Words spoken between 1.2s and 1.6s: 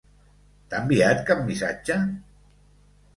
cap